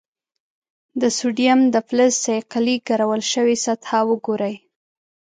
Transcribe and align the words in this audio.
د 1.01 1.03
سوډیم 1.17 1.59
د 1.73 1.75
فلز 1.87 2.13
صیقلي 2.25 2.75
ګرول 2.89 3.21
شوې 3.31 3.55
سطحه 3.65 3.99
وګورئ. 4.09 4.55